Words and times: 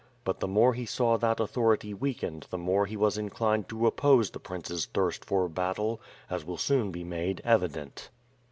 But 0.23 0.39
the 0.39 0.47
more 0.47 0.73
he 0.73 0.87
saw 0.87 1.15
that 1.19 1.39
authority 1.39 1.93
weakened 1.93 2.47
the 2.49 2.57
more 2.57 2.87
he 2.87 2.97
was 2.97 3.19
inclined 3.19 3.69
to 3.69 3.85
oppose 3.85 4.31
the 4.31 4.39
prince's 4.39 4.87
thirst 4.87 5.23
for 5.23 5.47
battle, 5.47 6.01
as 6.27 6.43
will 6.43 6.57
soon 6.57 6.89
be 6.89 7.03
made 7.03 7.39
evident. 7.45 8.09